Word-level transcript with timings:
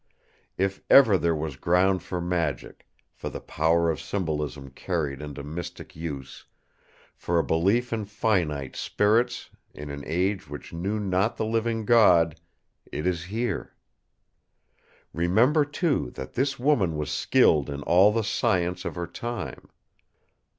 If 0.57 0.81
ever 0.89 1.15
there 1.15 1.35
was 1.35 1.57
ground 1.57 2.01
for 2.01 2.19
magic; 2.19 2.87
for 3.13 3.29
the 3.29 3.39
power 3.39 3.91
of 3.91 4.01
symbolism 4.01 4.71
carried 4.71 5.21
into 5.21 5.43
mystic 5.43 5.95
use; 5.95 6.47
for 7.15 7.37
a 7.37 7.43
belief 7.43 7.93
in 7.93 8.05
finites 8.05 8.77
spirits 8.79 9.51
in 9.75 9.91
an 9.91 10.03
age 10.07 10.49
which 10.49 10.73
knew 10.73 10.99
not 10.99 11.37
the 11.37 11.45
Living 11.45 11.85
God, 11.85 12.39
it 12.91 13.05
is 13.05 13.25
here. 13.25 13.75
"Remember, 15.13 15.63
too, 15.63 16.09
that 16.15 16.33
this 16.33 16.57
woman 16.57 16.97
was 16.97 17.11
skilled 17.11 17.69
in 17.69 17.83
all 17.83 18.11
the 18.11 18.23
science 18.23 18.85
of 18.85 18.95
her 18.95 19.05
time. 19.05 19.69